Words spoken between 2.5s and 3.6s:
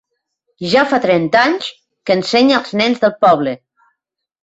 els nens del poble.